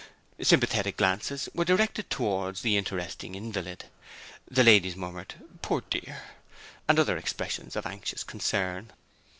Sympathetic 0.41 0.97
glances 0.97 1.47
were 1.53 1.63
directed 1.63 2.09
towards 2.09 2.63
the 2.63 2.75
interesting 2.75 3.35
invalid; 3.35 3.85
the 4.49 4.63
ladies 4.63 4.95
murmured, 4.95 5.35
'Poor 5.61 5.81
dear!' 5.91 6.23
and 6.87 6.97
other 6.97 7.17
expressions 7.17 7.75
of 7.75 7.85
anxious 7.85 8.23
concern. 8.23 8.93